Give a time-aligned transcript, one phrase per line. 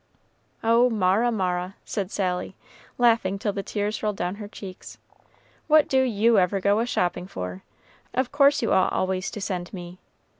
[0.63, 2.55] "Oh, Mara, Mara," said Sally,
[2.97, 4.97] laughing till the tears rolled down her cheeks,
[5.67, 7.61] "what do you ever go a shopping for?
[8.11, 9.99] of course you ought always to send me.